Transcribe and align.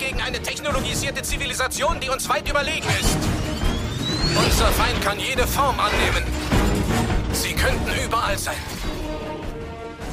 gegen 0.00 0.20
eine 0.22 0.40
technologisierte 0.40 1.22
Zivilisation, 1.22 2.00
die 2.00 2.08
uns 2.08 2.28
weit 2.28 2.48
überlegen 2.48 2.86
ist. 3.00 3.18
Unser 4.34 4.66
Feind 4.68 5.00
kann 5.02 5.18
jede 5.20 5.46
Form 5.46 5.76
annehmen. 5.78 6.24
Sie 7.32 7.52
könnten 7.52 7.90
überall 8.04 8.38
sein. 8.38 8.56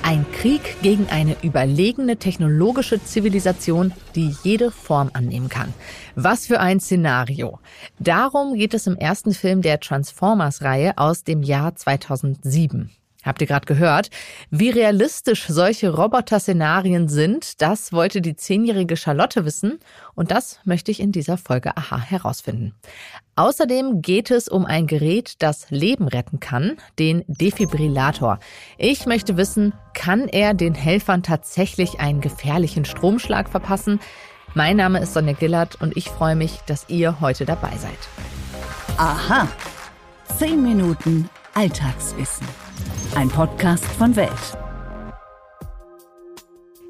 Ein 0.03 0.25
Krieg 0.31 0.81
gegen 0.81 1.07
eine 1.09 1.35
überlegene 1.41 2.17
technologische 2.17 3.03
Zivilisation, 3.03 3.93
die 4.15 4.35
jede 4.43 4.71
Form 4.71 5.09
annehmen 5.13 5.49
kann. 5.49 5.73
Was 6.15 6.47
für 6.47 6.59
ein 6.59 6.79
Szenario. 6.79 7.59
Darum 7.99 8.55
geht 8.55 8.73
es 8.73 8.87
im 8.87 8.97
ersten 8.97 9.33
Film 9.33 9.61
der 9.61 9.79
Transformers-Reihe 9.79 10.97
aus 10.97 11.23
dem 11.23 11.43
Jahr 11.43 11.75
2007. 11.75 12.91
Habt 13.27 13.41
ihr 13.41 13.47
gerade 13.47 13.65
gehört? 13.65 14.09
Wie 14.51 14.69
realistisch 14.69 15.47
solche 15.47 15.93
Roboter-Szenarien 15.93 17.09
sind, 17.09 17.61
das 17.61 17.91
wollte 17.91 18.21
die 18.21 18.37
zehnjährige 18.37 18.95
Charlotte 18.95 19.43
wissen 19.43 19.79
und 20.15 20.31
das 20.31 20.61
möchte 20.63 20.91
ich 20.91 21.01
in 21.01 21.11
dieser 21.11 21.37
Folge 21.37 21.75
Aha 21.75 21.99
herausfinden. 21.99 22.73
Außerdem 23.35 24.01
geht 24.01 24.31
es 24.31 24.47
um 24.47 24.65
ein 24.65 24.87
Gerät, 24.87 25.35
das 25.39 25.69
Leben 25.69 26.07
retten 26.07 26.39
kann, 26.39 26.77
den 26.99 27.25
Defibrillator. 27.27 28.39
Ich 28.77 29.05
möchte 29.05 29.35
wissen, 29.35 29.73
kann 29.93 30.29
er 30.29 30.53
den 30.53 30.73
Helfern 30.73 31.21
tatsächlich 31.21 31.99
einen 31.99 32.21
gefährlichen 32.21 32.85
Stromschlag 32.85 33.49
verpassen? 33.49 33.99
Mein 34.53 34.77
Name 34.77 34.99
ist 35.01 35.13
Sonja 35.13 35.33
Gillard 35.33 35.81
und 35.81 35.97
ich 35.97 36.09
freue 36.09 36.37
mich, 36.37 36.59
dass 36.65 36.87
ihr 36.87 37.19
heute 37.19 37.45
dabei 37.45 37.75
seid. 37.77 37.99
Aha. 38.97 39.49
Zehn 40.39 40.63
Minuten 40.63 41.29
Alltagswissen. 41.53 42.47
Ein 43.17 43.29
Podcast 43.29 43.83
von 43.83 44.15
Welt. 44.15 44.29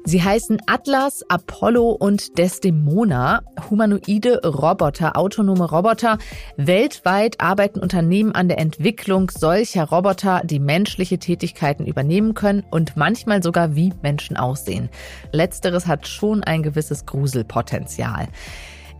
Sie 0.04 0.22
heißen 0.22 0.58
Atlas, 0.66 1.24
Apollo 1.30 1.92
und 1.92 2.36
Desdemona, 2.36 3.40
humanoide 3.70 4.42
Roboter, 4.44 5.16
autonome 5.16 5.70
Roboter. 5.70 6.18
Weltweit 6.58 7.40
arbeiten 7.40 7.80
Unternehmen 7.80 8.32
an 8.32 8.48
der 8.48 8.58
Entwicklung 8.58 9.30
solcher 9.30 9.84
Roboter, 9.84 10.42
die 10.44 10.60
menschliche 10.60 11.18
Tätigkeiten 11.18 11.86
übernehmen 11.86 12.34
können 12.34 12.62
und 12.70 12.94
manchmal 12.94 13.42
sogar 13.42 13.74
wie 13.74 13.94
Menschen 14.02 14.36
aussehen. 14.36 14.90
Letzteres 15.32 15.86
hat 15.86 16.06
schon 16.06 16.44
ein 16.44 16.62
gewisses 16.62 17.06
Gruselpotenzial. 17.06 18.28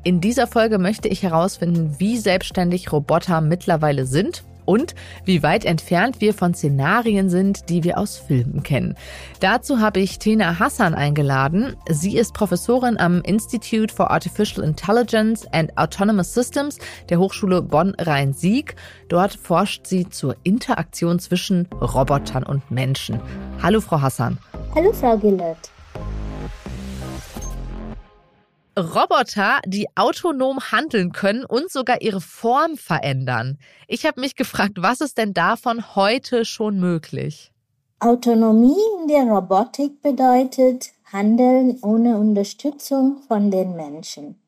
In 0.02 0.22
dieser 0.22 0.46
Folge 0.46 0.78
möchte 0.78 1.08
ich 1.08 1.24
herausfinden, 1.24 1.96
wie 1.98 2.16
selbstständig 2.16 2.90
Roboter 2.90 3.42
mittlerweile 3.42 4.06
sind 4.06 4.44
und 4.68 4.94
wie 5.24 5.42
weit 5.42 5.64
entfernt 5.64 6.20
wir 6.20 6.34
von 6.34 6.52
Szenarien 6.52 7.30
sind, 7.30 7.70
die 7.70 7.84
wir 7.84 7.96
aus 7.96 8.18
Filmen 8.18 8.62
kennen. 8.62 8.96
Dazu 9.40 9.80
habe 9.80 9.98
ich 10.00 10.18
Tina 10.18 10.58
Hassan 10.58 10.94
eingeladen. 10.94 11.74
Sie 11.88 12.18
ist 12.18 12.34
Professorin 12.34 12.98
am 12.98 13.22
Institute 13.22 13.92
for 13.92 14.10
Artificial 14.10 14.62
Intelligence 14.62 15.46
and 15.52 15.74
Autonomous 15.78 16.34
Systems 16.34 16.78
der 17.08 17.18
Hochschule 17.18 17.62
Bonn-Rhein-Sieg. 17.62 18.76
Dort 19.08 19.32
forscht 19.32 19.86
sie 19.86 20.06
zur 20.10 20.36
Interaktion 20.42 21.18
zwischen 21.18 21.66
Robotern 21.80 22.42
und 22.42 22.70
Menschen. 22.70 23.20
Hallo, 23.62 23.80
Frau 23.80 24.02
Hassan. 24.02 24.36
Hallo, 24.74 24.92
Frau 24.92 25.16
Gillert. 25.16 25.70
Roboter, 28.80 29.60
die 29.66 29.86
autonom 29.96 30.58
handeln 30.60 31.12
können 31.12 31.44
und 31.44 31.70
sogar 31.70 32.00
ihre 32.00 32.20
Form 32.20 32.76
verändern. 32.76 33.58
Ich 33.86 34.06
habe 34.06 34.20
mich 34.20 34.36
gefragt, 34.36 34.74
was 34.76 35.00
ist 35.00 35.18
denn 35.18 35.34
davon 35.34 35.96
heute 35.96 36.44
schon 36.44 36.78
möglich? 36.78 37.52
Autonomie 38.00 38.76
in 39.00 39.08
der 39.08 39.24
Robotik 39.24 40.00
bedeutet 40.02 40.92
Handeln 41.12 41.78
ohne 41.82 42.18
Unterstützung 42.18 43.22
von 43.26 43.50
den 43.50 43.74
Menschen. 43.74 44.40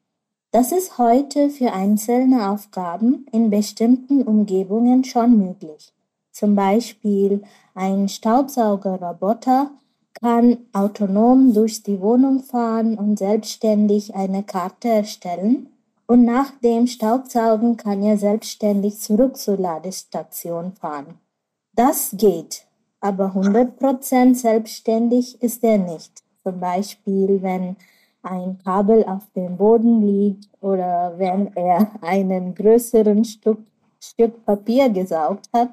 Das 0.53 0.72
ist 0.72 0.98
heute 0.98 1.50
für 1.50 1.72
einzelne 1.72 2.50
Aufgaben 2.50 3.27
in 3.33 3.50
bestimmten 3.50 4.22
Umgebungen 4.22 5.04
schon 5.04 5.38
möglich. 5.38 5.93
Zum 6.33 6.54
Beispiel 6.54 7.43
ein 7.75 8.09
Staubsaugerroboter 8.09 9.71
kann 10.20 10.58
autonom 10.72 11.54
durch 11.54 11.82
die 11.82 12.00
Wohnung 12.00 12.41
fahren 12.41 12.97
und 12.98 13.19
selbstständig 13.19 14.14
eine 14.14 14.42
Karte 14.42 14.88
erstellen. 14.88 15.69
Und 16.06 16.25
nach 16.25 16.50
dem 16.62 16.86
Staubsaugen 16.86 17.76
kann 17.76 18.03
er 18.03 18.19
selbstständig 18.19 18.98
zurück 18.98 19.36
zur 19.36 19.56
Ladestation 19.56 20.72
fahren. 20.72 21.14
Das 21.75 22.14
geht, 22.16 22.66
aber 23.00 23.32
100% 23.34 24.34
selbstständig 24.34 25.41
ist 25.41 25.62
er 25.62 25.78
nicht. 25.78 26.22
Zum 26.42 26.59
Beispiel, 26.59 27.41
wenn 27.42 27.76
ein 28.22 28.59
Kabel 28.64 29.04
auf 29.04 29.22
dem 29.34 29.56
Boden 29.56 30.03
liegt 30.06 30.48
oder 30.60 31.14
wenn 31.16 31.54
er 31.56 31.91
einen 32.03 32.54
größeren 32.54 33.25
Stück, 33.25 33.60
Stück 34.00 34.44
Papier 34.44 34.88
gesaugt 34.91 35.48
hat, 35.53 35.70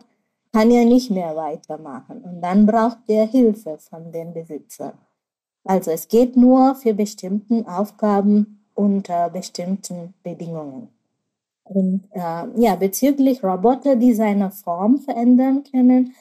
kann 0.51 0.71
er 0.71 0.85
nicht 0.85 1.11
mehr 1.11 1.35
weitermachen 1.35 2.21
und 2.21 2.41
dann 2.41 2.65
braucht 2.65 2.99
er 3.07 3.27
Hilfe 3.27 3.77
von 3.77 4.11
dem 4.11 4.33
Besitzer. 4.33 4.93
Also 5.63 5.91
es 5.91 6.07
geht 6.07 6.37
nur 6.37 6.75
für 6.75 6.93
bestimmte 6.93 7.65
Aufgaben 7.67 8.63
unter 8.73 9.29
bestimmten 9.29 10.13
Bedingungen. 10.23 10.89
Und 11.63 12.03
äh, 12.11 12.45
ja, 12.55 12.75
bezüglich 12.75 13.43
Roboter, 13.43 13.97
die 13.97 14.13
seine 14.13 14.51
Form 14.51 14.99
verändern 14.99 15.63
können, 15.69 16.13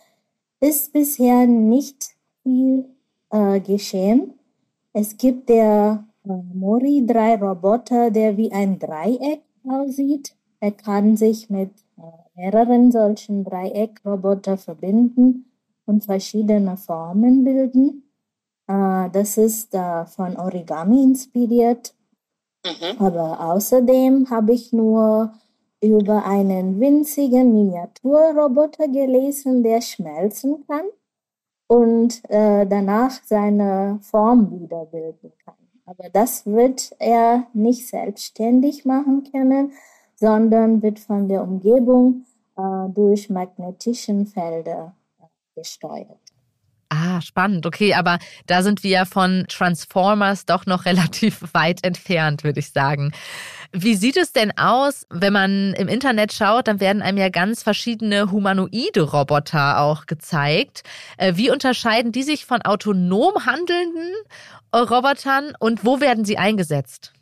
ist 0.58 0.92
bisher 0.92 1.46
nicht 1.46 2.16
viel 2.42 2.86
äh, 3.30 3.60
geschehen. 3.60 4.34
Es 4.92 5.16
gibt 5.16 5.48
der 5.48 6.04
äh, 6.24 6.32
Mori 6.54 7.04
3 7.06 7.36
Roboter, 7.36 8.10
der 8.10 8.36
wie 8.36 8.50
ein 8.50 8.78
Dreieck 8.78 9.42
aussieht. 9.68 10.34
Er 10.58 10.72
kann 10.72 11.16
sich 11.16 11.50
mit 11.50 11.70
mehreren 12.36 12.92
solchen 12.92 13.44
Dreieckroboter 13.44 14.58
verbinden 14.58 15.50
und 15.86 16.04
verschiedene 16.04 16.76
Formen 16.76 17.44
bilden. 17.44 18.10
Äh, 18.68 19.10
das 19.10 19.38
ist 19.38 19.74
äh, 19.74 20.04
von 20.06 20.36
Origami 20.36 21.02
inspiriert. 21.02 21.94
Mhm. 22.64 23.00
Aber 23.00 23.40
außerdem 23.40 24.28
habe 24.30 24.52
ich 24.52 24.72
nur 24.72 25.32
über 25.80 26.24
einen 26.24 26.80
winzigen 26.80 27.52
Miniaturroboter 27.52 28.88
gelesen, 28.88 29.62
der 29.62 29.80
schmelzen 29.80 30.64
kann 30.66 30.86
und 31.68 32.22
äh, 32.28 32.66
danach 32.66 33.12
seine 33.24 33.98
Form 34.02 34.50
wiederbilden 34.50 35.32
kann. 35.44 35.54
Aber 35.84 36.08
das 36.10 36.46
wird 36.46 36.94
er 36.98 37.46
nicht 37.52 37.86
selbstständig 37.86 38.84
machen 38.84 39.24
können, 39.30 39.72
sondern 40.16 40.82
wird 40.82 40.98
von 40.98 41.28
der 41.28 41.42
Umgebung 41.42 42.24
äh, 42.56 42.62
durch 42.94 43.30
magnetischen 43.30 44.26
Felder 44.26 44.94
äh, 45.20 45.24
gesteuert. 45.54 46.18
Ah, 46.88 47.20
spannend. 47.20 47.66
Okay, 47.66 47.94
aber 47.94 48.18
da 48.46 48.62
sind 48.62 48.84
wir 48.84 48.90
ja 48.90 49.04
von 49.04 49.44
Transformers 49.48 50.46
doch 50.46 50.66
noch 50.66 50.84
relativ 50.86 51.42
weit 51.52 51.84
entfernt, 51.84 52.44
würde 52.44 52.60
ich 52.60 52.70
sagen. 52.70 53.12
Wie 53.72 53.96
sieht 53.96 54.16
es 54.16 54.32
denn 54.32 54.56
aus, 54.56 55.06
wenn 55.10 55.32
man 55.32 55.74
im 55.74 55.88
Internet 55.88 56.32
schaut, 56.32 56.68
dann 56.68 56.80
werden 56.80 57.02
einem 57.02 57.18
ja 57.18 57.28
ganz 57.28 57.62
verschiedene 57.62 58.30
humanoide 58.30 59.02
Roboter 59.02 59.80
auch 59.80 60.06
gezeigt. 60.06 60.84
Äh, 61.18 61.34
wie 61.36 61.50
unterscheiden 61.50 62.12
die 62.12 62.22
sich 62.22 62.46
von 62.46 62.62
autonom 62.62 63.44
handelnden 63.44 64.12
Robotern 64.74 65.52
und 65.58 65.84
wo 65.84 66.00
werden 66.00 66.24
sie 66.24 66.38
eingesetzt? 66.38 67.12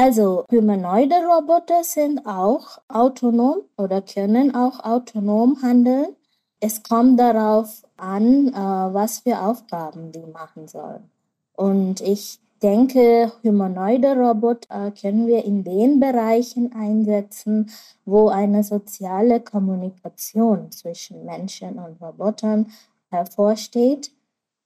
Also 0.00 0.44
humanoide 0.48 1.16
Roboter 1.26 1.82
sind 1.82 2.24
auch 2.24 2.78
autonom 2.86 3.62
oder 3.76 4.00
können 4.00 4.54
auch 4.54 4.78
autonom 4.84 5.60
handeln. 5.60 6.14
Es 6.60 6.84
kommt 6.84 7.18
darauf 7.18 7.82
an, 7.96 8.46
äh, 8.46 8.54
was 8.54 9.18
für 9.18 9.40
Aufgaben 9.40 10.12
die 10.12 10.24
machen 10.24 10.68
sollen. 10.68 11.10
Und 11.56 12.00
ich 12.00 12.38
denke, 12.62 13.32
humanoide 13.42 14.16
Roboter 14.16 14.92
können 14.92 15.26
wir 15.26 15.44
in 15.44 15.64
den 15.64 15.98
Bereichen 15.98 16.72
einsetzen, 16.72 17.68
wo 18.04 18.28
eine 18.28 18.62
soziale 18.62 19.40
Kommunikation 19.40 20.70
zwischen 20.70 21.24
Menschen 21.24 21.80
und 21.80 22.00
Robotern 22.00 22.70
hervorsteht 23.10 24.12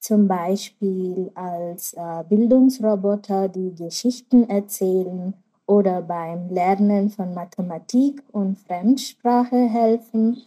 zum 0.02 0.26
Beispiel 0.26 1.30
als 1.36 1.94
äh, 1.94 2.24
Bildungsroboter, 2.28 3.48
die 3.48 3.72
Geschichten 3.72 4.48
erzählen 4.50 5.32
oder 5.64 6.02
beim 6.02 6.50
Lernen 6.50 7.08
von 7.08 7.32
Mathematik 7.34 8.20
und 8.32 8.58
Fremdsprache 8.58 9.56
helfen, 9.56 10.42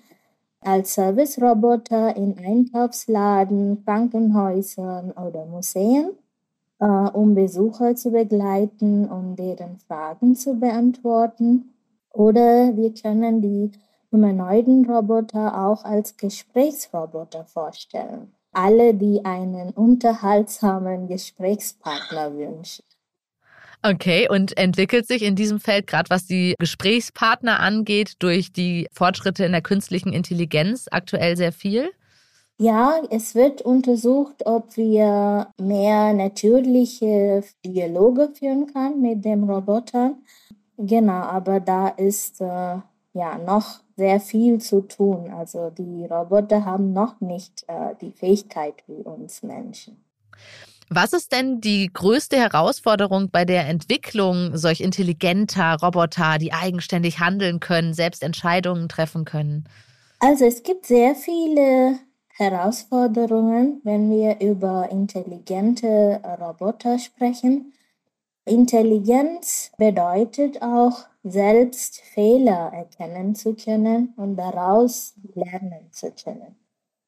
als 0.59 0.95
Serviceroboter 0.95 2.17
in 2.17 2.37
Einkaufsladen, 2.37 3.85
Krankenhäusern 3.85 5.11
oder 5.11 5.45
Museen, 5.45 6.09
äh, 6.79 6.85
um 6.85 7.33
Besucher 7.33 7.95
zu 7.95 8.11
begleiten 8.11 9.07
und 9.07 9.37
deren 9.37 9.77
Fragen 9.77 10.35
zu 10.35 10.59
beantworten. 10.59 11.73
Oder 12.11 12.75
wir 12.75 12.93
können 12.93 13.41
die 13.41 13.71
humanoiden 14.11 14.85
Roboter 14.85 15.65
auch 15.65 15.85
als 15.85 16.17
Gesprächsroboter 16.17 17.45
vorstellen 17.45 18.33
alle, 18.55 18.93
die 18.93 19.23
einen 19.25 19.71
unterhaltsamen 19.71 21.07
Gesprächspartner 21.07 22.35
wünschen. 22.35 22.83
Okay, 23.83 24.27
und 24.27 24.57
entwickelt 24.57 25.05
sich 25.05 25.21
in 25.21 25.35
diesem 25.35 25.59
Feld, 25.59 25.85
gerade 25.85 26.09
was 26.09 26.25
die 26.25 26.55
Gesprächspartner 26.57 27.59
angeht, 27.59 28.13
durch 28.19 28.51
die 28.51 28.87
Fortschritte 28.91 29.45
in 29.45 29.51
der 29.51 29.61
künstlichen 29.61 30.11
Intelligenz 30.11 30.87
aktuell 30.89 31.37
sehr 31.37 31.51
viel? 31.51 31.91
Ja, 32.57 33.01
es 33.09 33.35
wird 33.35 33.61
untersucht, 33.61 34.45
ob 34.45 34.75
wir 34.77 35.47
mehr 35.61 36.13
natürliche 36.13 37.43
Dialoge 37.65 38.29
führen 38.33 38.73
können 38.73 39.01
mit 39.01 39.23
dem 39.25 39.43
Roboter. 39.43 40.15
Genau, 40.77 41.21
aber 41.21 41.59
da 41.59 41.89
ist 41.89 42.41
äh, 42.41 42.77
ja 43.15 43.37
noch 43.37 43.79
sehr 43.95 44.19
viel 44.19 44.59
zu 44.59 44.81
tun. 44.81 45.31
Also 45.31 45.71
die 45.71 46.05
Roboter 46.05 46.65
haben 46.65 46.93
noch 46.93 47.21
nicht 47.21 47.63
äh, 47.67 47.95
die 48.01 48.11
Fähigkeit 48.11 48.75
wie 48.87 49.01
uns 49.01 49.41
Menschen. 49.41 50.03
Was 50.89 51.13
ist 51.13 51.31
denn 51.31 51.61
die 51.61 51.89
größte 51.91 52.37
Herausforderung 52.37 53.31
bei 53.31 53.43
der 53.43 53.67
Entwicklung 53.67 54.55
solch 54.55 54.81
intelligenter 54.81 55.77
Roboter, 55.81 56.37
die 56.37 56.53
eigenständig 56.53 57.19
handeln 57.19 57.59
können, 57.59 57.95
selbst 57.95 58.21
Entscheidungen 58.21 58.87
treffen 58.87 59.25
können? 59.25 59.67
Also 60.19 60.45
es 60.45 60.61
gibt 60.61 60.85
sehr 60.85 61.15
viele 61.15 61.97
Herausforderungen, 62.27 63.81
wenn 63.83 64.11
wir 64.11 64.41
über 64.41 64.89
intelligente 64.91 66.21
Roboter 66.39 66.99
sprechen. 66.99 67.73
Intelligenz 68.45 69.71
bedeutet 69.77 70.61
auch, 70.61 71.05
selbst 71.25 72.01
Fehler 72.01 72.71
erkennen 72.71 73.33
zu 73.33 73.55
können 73.55 74.13
und 74.15 74.35
daraus 74.35 75.15
lernen 75.33 75.91
zu 75.91 76.11
können. 76.11 76.55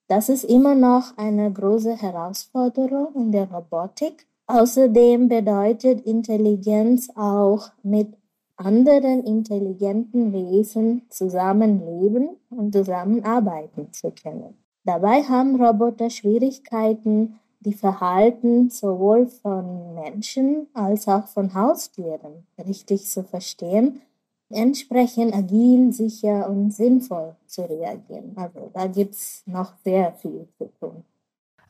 Das 0.08 0.28
ist 0.28 0.44
immer 0.44 0.74
noch 0.74 1.16
eine 1.18 1.52
große 1.52 2.02
Herausforderung 2.02 3.14
in 3.16 3.32
der 3.32 3.52
Robotik. 3.52 4.26
Außerdem 4.48 5.28
bedeutet 5.28 6.06
Intelligenz 6.06 7.10
auch 7.16 7.70
mit 7.84 8.18
anderen 8.56 9.24
intelligenten 9.24 10.34
Wesen 10.34 11.04
zusammenleben 11.10 12.30
und 12.50 12.74
zusammenarbeiten 12.74 13.94
zu 13.94 14.12
können. 14.12 14.58
Dabei 14.84 15.22
haben 15.24 15.62
Roboter 15.62 16.10
Schwierigkeiten, 16.10 17.36
die 17.60 17.74
Verhalten 17.74 18.70
sowohl 18.70 19.28
von 19.28 19.94
Menschen 19.94 20.68
als 20.74 21.08
auch 21.08 21.28
von 21.28 21.54
Haustieren 21.54 22.48
richtig 22.58 23.06
zu 23.06 23.24
verstehen 23.24 24.02
entsprechend 24.50 25.34
agil, 25.34 25.92
sicher 25.92 26.50
und 26.50 26.72
sinnvoll 26.72 27.36
zu 27.46 27.62
reagieren. 27.64 28.34
Also 28.36 28.72
da 28.74 28.88
gibt 28.88 29.14
es 29.16 29.44
noch 29.46 29.74
sehr 29.84 30.14
viel 30.14 30.48
zu 30.58 30.72
tun. 30.80 31.04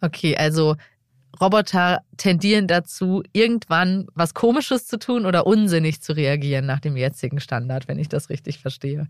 Okay, 0.01 0.35
also 0.35 0.75
Roboter 1.41 1.99
tendieren 2.17 2.67
dazu, 2.67 3.23
irgendwann 3.33 4.07
was 4.15 4.33
Komisches 4.33 4.87
zu 4.87 4.97
tun 4.97 5.25
oder 5.25 5.47
unsinnig 5.47 6.01
zu 6.01 6.13
reagieren 6.13 6.65
nach 6.65 6.79
dem 6.79 6.97
jetzigen 6.97 7.39
Standard, 7.39 7.87
wenn 7.87 7.99
ich 7.99 8.09
das 8.09 8.29
richtig 8.29 8.59
verstehe. 8.59 9.07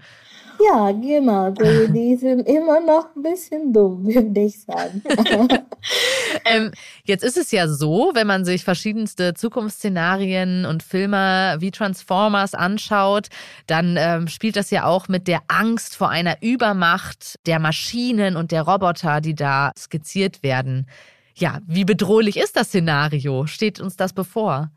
Ja, 0.59 0.91
genau. 0.91 1.51
Die, 1.51 1.91
die 1.91 2.15
sind 2.19 2.47
immer 2.47 2.79
noch 2.79 3.15
ein 3.15 3.23
bisschen 3.23 3.73
dumm, 3.73 4.05
würde 4.13 4.39
ich 4.39 4.61
sagen. 4.61 5.01
ähm, 6.45 6.71
jetzt 7.03 7.23
ist 7.23 7.37
es 7.37 7.51
ja 7.51 7.67
so, 7.67 8.11
wenn 8.13 8.27
man 8.27 8.45
sich 8.45 8.63
verschiedenste 8.63 9.33
Zukunftsszenarien 9.33 10.65
und 10.65 10.83
Filme 10.83 11.57
wie 11.59 11.71
Transformers 11.71 12.53
anschaut, 12.53 13.27
dann 13.67 13.95
ähm, 13.97 14.27
spielt 14.27 14.55
das 14.55 14.71
ja 14.71 14.85
auch 14.85 15.07
mit 15.07 15.27
der 15.27 15.41
Angst 15.47 15.95
vor 15.95 16.09
einer 16.09 16.41
Übermacht 16.41 17.39
der 17.45 17.59
Maschinen 17.59 18.35
und 18.35 18.51
der 18.51 18.63
Roboter, 18.63 19.21
die 19.21 19.35
da 19.35 19.71
skizziert 19.77 20.43
werden. 20.43 20.87
Ja, 21.39 21.59
wie 21.67 21.85
bedrohlich 21.85 22.37
ist 22.37 22.55
das 22.55 22.69
Szenario? 22.69 23.45
Steht 23.45 23.79
uns 23.79 23.95
das 23.95 24.11
bevor? 24.11 24.71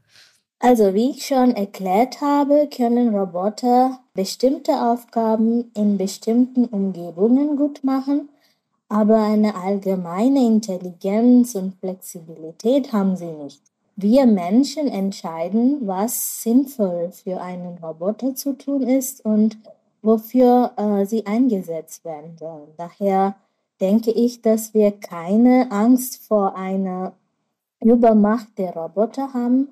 Also 0.58 0.92
wie 0.92 1.12
ich 1.12 1.26
schon 1.26 1.52
erklärt 1.52 2.20
habe, 2.20 2.68
können 2.68 3.16
Roboter 3.16 3.98
bestimmte 4.12 4.72
Aufgaben 4.72 5.70
in 5.74 5.96
bestimmten 5.96 6.66
Umgebungen 6.66 7.56
gut 7.56 7.82
machen, 7.82 8.28
aber 8.90 9.22
eine 9.22 9.54
allgemeine 9.54 10.44
Intelligenz 10.44 11.54
und 11.54 11.76
Flexibilität 11.80 12.92
haben 12.92 13.16
sie 13.16 13.32
nicht. 13.32 13.62
Wir 13.96 14.26
Menschen 14.26 14.86
entscheiden, 14.88 15.78
was 15.86 16.42
sinnvoll 16.42 17.10
für 17.10 17.40
einen 17.40 17.78
Roboter 17.78 18.34
zu 18.34 18.52
tun 18.52 18.82
ist 18.82 19.24
und 19.24 19.56
wofür 20.02 20.72
äh, 20.76 21.06
sie 21.06 21.24
eingesetzt 21.24 22.04
werden 22.04 22.36
sollen. 22.36 22.68
Daher 22.76 23.34
denke 23.80 24.10
ich, 24.10 24.42
dass 24.42 24.74
wir 24.74 24.92
keine 24.92 25.68
Angst 25.70 26.26
vor 26.26 26.56
einer 26.56 27.14
Übermacht 27.82 28.58
der 28.58 28.72
Roboter 28.74 29.32
haben 29.32 29.68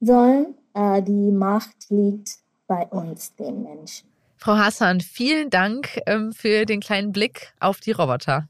sollen. 0.00 0.54
Äh, 0.74 1.02
die 1.02 1.30
Macht 1.30 1.90
liegt 1.90 2.38
bei 2.66 2.86
uns, 2.86 3.34
den 3.36 3.62
Menschen. 3.62 4.08
Frau 4.36 4.56
Hassan, 4.56 5.00
vielen 5.00 5.50
Dank 5.50 6.00
ähm, 6.06 6.32
für 6.32 6.64
den 6.64 6.80
kleinen 6.80 7.12
Blick 7.12 7.52
auf 7.60 7.80
die 7.80 7.92
Roboter. 7.92 8.48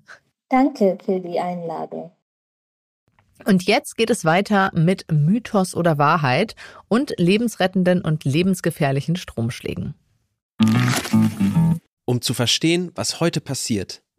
Danke 0.49 0.99
für 1.05 1.19
die 1.19 1.41
Einladung. 1.41 2.13
Und 3.47 3.65
jetzt 3.65 3.97
geht 3.97 4.11
es 4.11 4.25
weiter 4.25 4.71
mit 4.75 5.07
Mythos 5.11 5.75
oder 5.75 5.99
Wahrheit 5.99 6.55
und 6.89 7.15
lebensrettenden 7.17 8.03
und 8.03 8.25
lebensgefährlichen 8.25 9.17
Stromschlägen. 9.17 9.95
Um 12.05 12.21
zu 12.21 12.35
verstehen, 12.35 12.93
was 12.95 13.21
heute 13.21 13.41
passiert, 13.41 14.03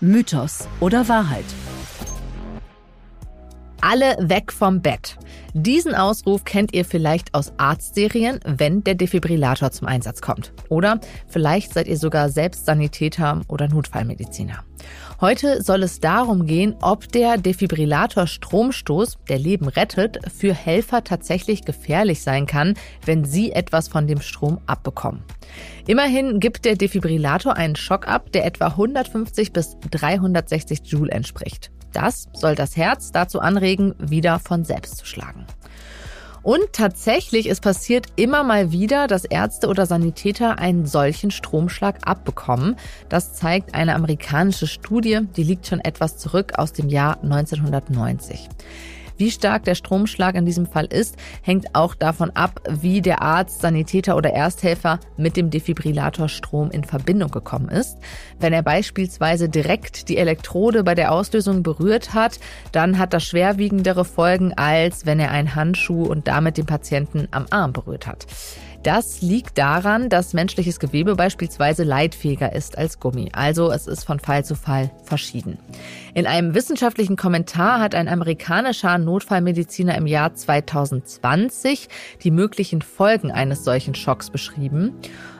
Mythos 0.00 0.68
oder 0.78 1.08
Wahrheit? 1.08 1.44
Alle 3.80 4.16
weg 4.18 4.52
vom 4.52 4.82
Bett. 4.82 5.16
Diesen 5.54 5.94
Ausruf 5.94 6.44
kennt 6.44 6.74
ihr 6.74 6.84
vielleicht 6.84 7.32
aus 7.32 7.52
Arztserien, 7.58 8.40
wenn 8.44 8.82
der 8.82 8.96
Defibrillator 8.96 9.70
zum 9.70 9.86
Einsatz 9.86 10.20
kommt. 10.20 10.52
Oder 10.68 11.00
vielleicht 11.28 11.72
seid 11.72 11.86
ihr 11.86 11.96
sogar 11.96 12.28
selbst 12.28 12.66
Sanitäter 12.66 13.42
oder 13.46 13.68
Notfallmediziner. 13.68 14.64
Heute 15.20 15.62
soll 15.62 15.84
es 15.84 16.00
darum 16.00 16.46
gehen, 16.46 16.74
ob 16.80 17.10
der 17.12 17.38
Defibrillator 17.38 18.26
Stromstoß, 18.26 19.18
der 19.28 19.38
Leben 19.38 19.68
rettet, 19.68 20.18
für 20.36 20.54
Helfer 20.54 21.04
tatsächlich 21.04 21.64
gefährlich 21.64 22.22
sein 22.22 22.46
kann, 22.46 22.74
wenn 23.04 23.24
sie 23.24 23.52
etwas 23.52 23.86
von 23.86 24.08
dem 24.08 24.20
Strom 24.20 24.58
abbekommen. 24.66 25.22
Immerhin 25.86 26.40
gibt 26.40 26.64
der 26.64 26.74
Defibrillator 26.74 27.56
einen 27.56 27.76
Schock 27.76 28.08
ab, 28.08 28.32
der 28.32 28.44
etwa 28.44 28.66
150 28.68 29.52
bis 29.52 29.76
360 29.90 30.80
Joule 30.84 31.12
entspricht. 31.12 31.70
Das 31.98 32.28
soll 32.32 32.54
das 32.54 32.76
Herz 32.76 33.10
dazu 33.10 33.40
anregen, 33.40 33.92
wieder 33.98 34.38
von 34.38 34.64
selbst 34.64 34.98
zu 34.98 35.04
schlagen. 35.04 35.46
Und 36.44 36.72
tatsächlich, 36.72 37.50
es 37.50 37.58
passiert 37.58 38.06
immer 38.14 38.44
mal 38.44 38.70
wieder, 38.70 39.08
dass 39.08 39.24
Ärzte 39.24 39.66
oder 39.66 39.84
Sanitäter 39.84 40.60
einen 40.60 40.86
solchen 40.86 41.32
Stromschlag 41.32 42.06
abbekommen. 42.06 42.76
Das 43.08 43.34
zeigt 43.34 43.74
eine 43.74 43.96
amerikanische 43.96 44.68
Studie, 44.68 45.22
die 45.36 45.42
liegt 45.42 45.66
schon 45.66 45.80
etwas 45.80 46.18
zurück 46.18 46.52
aus 46.56 46.72
dem 46.72 46.88
Jahr 46.88 47.20
1990. 47.24 48.48
Wie 49.18 49.32
stark 49.32 49.64
der 49.64 49.74
Stromschlag 49.74 50.36
in 50.36 50.46
diesem 50.46 50.66
Fall 50.66 50.86
ist, 50.86 51.16
hängt 51.42 51.74
auch 51.74 51.96
davon 51.96 52.30
ab, 52.30 52.60
wie 52.68 53.02
der 53.02 53.20
Arzt, 53.20 53.60
Sanitäter 53.60 54.16
oder 54.16 54.30
Ersthelfer 54.30 55.00
mit 55.16 55.36
dem 55.36 55.50
Defibrillatorstrom 55.50 56.70
in 56.70 56.84
Verbindung 56.84 57.32
gekommen 57.32 57.68
ist. 57.68 57.98
Wenn 58.38 58.52
er 58.52 58.62
beispielsweise 58.62 59.48
direkt 59.48 60.08
die 60.08 60.18
Elektrode 60.18 60.84
bei 60.84 60.94
der 60.94 61.10
Auslösung 61.10 61.64
berührt 61.64 62.14
hat, 62.14 62.38
dann 62.70 62.96
hat 62.96 63.12
das 63.12 63.24
schwerwiegendere 63.24 64.04
Folgen, 64.04 64.52
als 64.54 65.04
wenn 65.04 65.18
er 65.18 65.32
einen 65.32 65.56
Handschuh 65.56 66.04
und 66.04 66.28
damit 66.28 66.56
den 66.56 66.66
Patienten 66.66 67.26
am 67.32 67.46
Arm 67.50 67.72
berührt 67.72 68.06
hat. 68.06 68.24
Das 68.88 69.20
liegt 69.20 69.58
daran, 69.58 70.08
dass 70.08 70.32
menschliches 70.32 70.80
Gewebe 70.80 71.14
beispielsweise 71.14 71.84
leitfähiger 71.84 72.54
ist 72.54 72.78
als 72.78 72.98
Gummi. 72.98 73.28
Also 73.34 73.70
es 73.70 73.86
ist 73.86 74.04
von 74.04 74.18
Fall 74.18 74.46
zu 74.46 74.54
Fall 74.54 74.90
verschieden. 75.04 75.58
In 76.14 76.26
einem 76.26 76.54
wissenschaftlichen 76.54 77.16
Kommentar 77.16 77.80
hat 77.80 77.94
ein 77.94 78.08
amerikanischer 78.08 78.96
Notfallmediziner 78.96 79.94
im 79.94 80.06
Jahr 80.06 80.32
2020 80.32 81.90
die 82.24 82.30
möglichen 82.30 82.80
Folgen 82.80 83.30
eines 83.30 83.62
solchen 83.62 83.94
Schocks 83.94 84.30
beschrieben. 84.30 84.94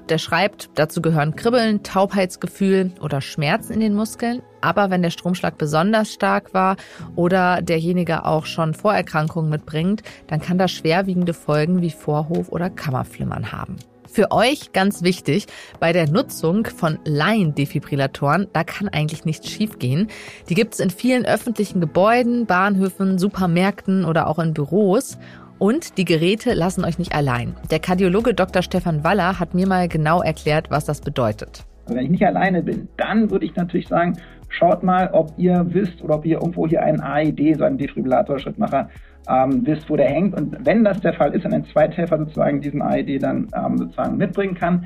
Der 0.09 0.17
schreibt, 0.17 0.71
dazu 0.75 1.03
gehören 1.03 1.37
Kribbeln, 1.37 1.83
Taubheitsgefühl 1.83 2.93
oder 3.03 3.21
Schmerzen 3.21 3.75
in 3.75 3.81
den 3.81 3.95
Muskeln. 3.95 4.41
Aber 4.63 4.89
wenn 4.89 5.03
der 5.03 5.11
Stromschlag 5.11 5.59
besonders 5.59 6.13
stark 6.13 6.55
war 6.55 6.77
oder 7.15 7.61
derjenige 7.61 8.25
auch 8.25 8.47
schon 8.47 8.73
Vorerkrankungen 8.73 9.51
mitbringt, 9.51 10.03
dann 10.27 10.41
kann 10.41 10.57
das 10.57 10.71
schwerwiegende 10.71 11.35
Folgen 11.35 11.83
wie 11.83 11.91
Vorhof- 11.91 12.49
oder 12.49 12.71
Kammerflimmern 12.71 13.53
haben. 13.53 13.77
Für 14.11 14.33
euch 14.33 14.73
ganz 14.73 15.03
wichtig, 15.03 15.47
bei 15.79 15.93
der 15.93 16.09
Nutzung 16.09 16.65
von 16.65 16.99
Laiendefibrillatoren, 17.05 18.49
da 18.55 18.65
kann 18.65 18.89
eigentlich 18.89 19.27
nichts 19.27 19.51
schiefgehen. 19.51 20.09
Die 20.49 20.55
gibt 20.55 20.73
es 20.73 20.81
in 20.81 20.89
vielen 20.89 21.27
öffentlichen 21.27 21.81
Gebäuden, 21.81 22.47
Bahnhöfen, 22.47 23.19
Supermärkten 23.19 24.07
oder 24.07 24.27
auch 24.27 24.39
in 24.39 24.55
Büros. 24.55 25.19
Und 25.59 25.99
die 25.99 26.05
Geräte 26.05 26.55
lassen 26.55 26.85
euch 26.85 26.99
nicht 26.99 27.15
allein. 27.15 27.57
Der 27.71 27.81
Kardiologe 27.81 28.33
Dr. 28.33 28.63
Stefan 28.63 29.03
Waller 29.03 29.41
hat 29.41 29.55
mir 29.55 29.67
mal 29.67 29.89
genau 29.89 30.23
erklärt, 30.23 30.71
was 30.71 30.85
das 30.85 31.01
bedeutet. 31.01 31.65
Wenn 31.89 32.05
ich 32.05 32.11
nicht 32.11 32.25
alleine 32.25 32.63
bin, 32.63 32.89
dann 32.97 33.31
würde 33.31 33.45
ich 33.45 33.57
natürlich 33.57 33.89
sagen, 33.89 34.17
schaut 34.49 34.83
mal, 34.83 35.11
ob 35.13 35.33
ihr 35.37 35.67
wisst 35.71 36.03
oder 36.03 36.17
ob 36.17 36.27
ihr 36.27 36.39
irgendwo 36.39 36.69
hier 36.69 36.83
einen 36.83 37.01
AED, 37.01 37.59
so 37.59 37.65
einen 37.65 37.79
Defibrillator-Schrittmacher, 37.79 38.89
ähm, 39.29 39.67
wisst, 39.67 39.91
wo 39.91 39.97
der 39.97 40.09
hängt. 40.09 40.35
Und 40.35 40.57
wenn 40.65 40.85
das 40.85 41.01
der 41.01 41.15
Fall 41.15 41.35
ist, 41.35 41.45
und 41.45 41.53
ein 41.53 41.65
Zweithelfer 41.65 42.19
sozusagen 42.19 42.61
diesen 42.61 42.81
AED 42.81 43.23
dann 43.23 43.49
ähm, 43.55 43.79
sozusagen 43.79 44.17
mitbringen 44.17 44.55
kann, 44.55 44.85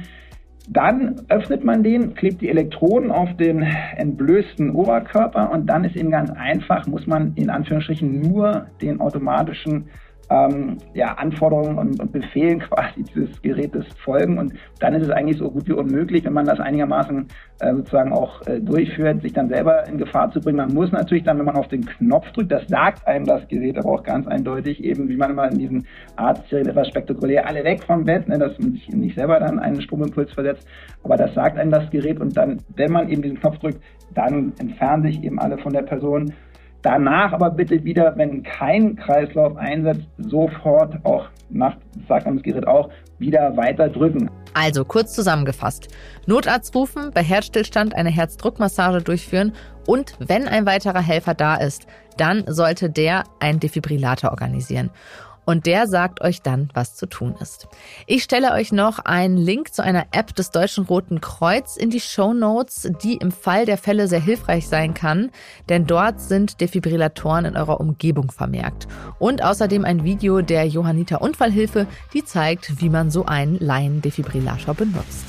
dann 0.68 1.20
öffnet 1.28 1.64
man 1.64 1.82
den, 1.82 2.14
klebt 2.14 2.40
die 2.40 2.48
Elektroden 2.48 3.10
auf 3.10 3.36
den 3.36 3.62
entblößten 3.96 4.70
Oberkörper 4.70 5.50
und 5.50 5.66
dann 5.66 5.84
ist 5.84 5.96
eben 5.96 6.10
ganz 6.10 6.30
einfach, 6.30 6.86
muss 6.86 7.06
man 7.06 7.32
in 7.34 7.50
Anführungsstrichen 7.50 8.20
nur 8.20 8.66
den 8.80 9.00
automatischen 9.00 9.88
ähm, 10.32 10.78
ja, 10.94 11.14
Anforderungen 11.14 11.78
und, 11.78 12.00
und, 12.00 12.12
Befehlen 12.12 12.60
quasi 12.60 13.02
dieses 13.02 13.40
Gerätes 13.42 13.84
folgen. 14.04 14.38
Und 14.38 14.54
dann 14.80 14.94
ist 14.94 15.02
es 15.02 15.10
eigentlich 15.10 15.38
so 15.38 15.50
gut 15.50 15.66
wie 15.68 15.72
unmöglich, 15.72 16.24
wenn 16.24 16.32
man 16.32 16.46
das 16.46 16.60
einigermaßen 16.60 17.26
äh, 17.60 17.74
sozusagen 17.74 18.12
auch 18.12 18.40
äh, 18.46 18.60
durchführt, 18.60 19.22
sich 19.22 19.32
dann 19.32 19.48
selber 19.48 19.86
in 19.86 19.98
Gefahr 19.98 20.30
zu 20.30 20.40
bringen. 20.40 20.58
Man 20.58 20.74
muss 20.74 20.92
natürlich 20.92 21.24
dann, 21.24 21.38
wenn 21.38 21.46
man 21.46 21.56
auf 21.56 21.68
den 21.68 21.84
Knopf 21.84 22.30
drückt, 22.32 22.52
das 22.52 22.66
sagt 22.68 23.06
einem 23.06 23.26
das 23.26 23.46
Gerät 23.48 23.78
aber 23.78 23.90
auch 23.90 24.02
ganz 24.02 24.26
eindeutig, 24.26 24.82
eben 24.82 25.08
wie 25.08 25.16
man 25.16 25.32
immer 25.32 25.50
in 25.50 25.58
diesen 25.58 25.86
Arztserien 26.16 26.68
etwas 26.68 26.88
spektakulär, 26.88 27.46
alle 27.46 27.64
weg 27.64 27.82
vom 27.84 28.04
Bett, 28.04 28.28
ne, 28.28 28.38
dass 28.38 28.58
man 28.58 28.72
sich 28.72 28.88
nicht 28.88 29.16
selber 29.16 29.38
dann 29.40 29.58
einen 29.58 29.82
Stromimpuls 29.82 30.32
versetzt. 30.32 30.66
Aber 31.02 31.16
das 31.16 31.34
sagt 31.34 31.58
einem 31.58 31.70
das 31.70 31.90
Gerät 31.90 32.20
und 32.20 32.36
dann, 32.36 32.58
wenn 32.76 32.92
man 32.92 33.08
eben 33.08 33.22
diesen 33.22 33.40
Knopf 33.40 33.58
drückt, 33.58 33.82
dann 34.14 34.52
entfernen 34.58 35.02
sich 35.02 35.22
eben 35.22 35.38
alle 35.38 35.58
von 35.58 35.72
der 35.72 35.82
Person. 35.82 36.32
Danach 36.82 37.32
aber 37.32 37.50
bitte 37.50 37.84
wieder, 37.84 38.12
wenn 38.16 38.42
kein 38.42 38.96
Kreislauf 38.96 39.56
einsetzt, 39.56 40.02
sofort 40.18 40.94
auch 41.04 41.26
nach, 41.48 41.76
das 42.08 42.42
Gerät 42.42 42.66
auch, 42.66 42.90
wieder 43.18 43.56
weiter 43.56 43.88
drücken. 43.88 44.28
Also 44.54 44.84
kurz 44.84 45.14
zusammengefasst. 45.14 45.88
Notarzt 46.26 46.74
rufen, 46.74 47.10
bei 47.14 47.22
Herzstillstand 47.22 47.94
eine 47.94 48.10
Herzdruckmassage 48.10 49.00
durchführen 49.00 49.52
und 49.86 50.14
wenn 50.18 50.48
ein 50.48 50.66
weiterer 50.66 51.00
Helfer 51.00 51.34
da 51.34 51.54
ist, 51.54 51.86
dann 52.16 52.44
sollte 52.46 52.90
der 52.90 53.24
einen 53.40 53.60
Defibrillator 53.60 54.30
organisieren 54.30 54.90
und 55.44 55.66
der 55.66 55.86
sagt 55.86 56.20
euch 56.20 56.42
dann, 56.42 56.68
was 56.74 56.94
zu 56.94 57.06
tun 57.06 57.34
ist. 57.40 57.68
Ich 58.06 58.22
stelle 58.22 58.52
euch 58.52 58.72
noch 58.72 58.98
einen 59.00 59.36
Link 59.36 59.74
zu 59.74 59.82
einer 59.82 60.06
App 60.12 60.34
des 60.34 60.50
Deutschen 60.50 60.84
Roten 60.84 61.20
Kreuz 61.20 61.76
in 61.76 61.90
die 61.90 62.00
Show 62.00 62.32
Notes, 62.32 62.90
die 63.02 63.16
im 63.16 63.32
Fall 63.32 63.66
der 63.66 63.78
Fälle 63.78 64.08
sehr 64.08 64.20
hilfreich 64.20 64.68
sein 64.68 64.94
kann, 64.94 65.30
denn 65.68 65.86
dort 65.86 66.20
sind 66.20 66.60
Defibrillatoren 66.60 67.44
in 67.44 67.56
eurer 67.56 67.80
Umgebung 67.80 68.30
vermerkt. 68.30 68.86
Und 69.18 69.42
außerdem 69.42 69.84
ein 69.84 70.04
Video 70.04 70.42
der 70.42 70.66
Johanniter 70.66 71.22
Unfallhilfe, 71.22 71.86
die 72.12 72.24
zeigt, 72.24 72.80
wie 72.80 72.88
man 72.88 73.10
so 73.10 73.26
einen 73.26 73.58
Laien-Defibrillator 73.58 74.74
benutzt. 74.74 75.26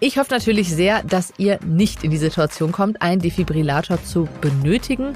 Ich 0.00 0.18
hoffe 0.18 0.34
natürlich 0.34 0.68
sehr, 0.74 1.02
dass 1.02 1.32
ihr 1.38 1.58
nicht 1.64 2.04
in 2.04 2.10
die 2.10 2.18
Situation 2.18 2.72
kommt, 2.72 3.00
einen 3.00 3.22
Defibrillator 3.22 4.02
zu 4.02 4.28
benötigen. 4.40 5.14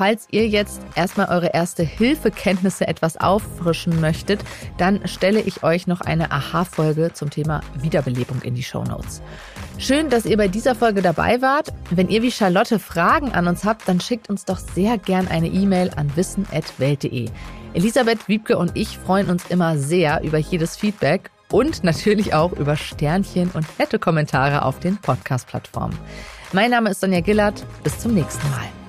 Falls 0.00 0.26
ihr 0.30 0.48
jetzt 0.48 0.80
erstmal 0.94 1.28
eure 1.28 1.48
erste 1.48 1.82
Hilfekenntnisse 1.82 2.88
etwas 2.88 3.18
auffrischen 3.18 4.00
möchtet, 4.00 4.40
dann 4.78 5.06
stelle 5.06 5.40
ich 5.42 5.62
euch 5.62 5.86
noch 5.86 6.00
eine 6.00 6.32
Aha-Folge 6.32 7.12
zum 7.12 7.28
Thema 7.28 7.60
Wiederbelebung 7.82 8.40
in 8.40 8.54
die 8.54 8.62
Show 8.62 8.82
Notes. 8.82 9.20
Schön, 9.76 10.08
dass 10.08 10.24
ihr 10.24 10.38
bei 10.38 10.48
dieser 10.48 10.74
Folge 10.74 11.02
dabei 11.02 11.42
wart. 11.42 11.74
Wenn 11.90 12.08
ihr 12.08 12.22
wie 12.22 12.30
Charlotte 12.30 12.78
Fragen 12.78 13.32
an 13.32 13.46
uns 13.46 13.64
habt, 13.64 13.86
dann 13.86 14.00
schickt 14.00 14.30
uns 14.30 14.46
doch 14.46 14.56
sehr 14.56 14.96
gern 14.96 15.28
eine 15.28 15.48
E-Mail 15.48 15.90
an 15.94 16.10
wissen.welt.de. 16.16 17.28
Elisabeth 17.74 18.26
Wiebke 18.26 18.56
und 18.56 18.74
ich 18.78 18.96
freuen 18.96 19.28
uns 19.28 19.50
immer 19.50 19.76
sehr 19.76 20.22
über 20.22 20.38
jedes 20.38 20.78
Feedback 20.78 21.30
und 21.52 21.84
natürlich 21.84 22.32
auch 22.32 22.52
über 22.52 22.76
Sternchen 22.76 23.50
und 23.52 23.66
nette 23.78 23.98
Kommentare 23.98 24.64
auf 24.64 24.80
den 24.80 24.96
Podcast-Plattformen. 24.96 25.98
Mein 26.54 26.70
Name 26.70 26.88
ist 26.88 27.00
Sonja 27.00 27.20
Gillard. 27.20 27.62
Bis 27.84 27.98
zum 27.98 28.14
nächsten 28.14 28.48
Mal. 28.50 28.79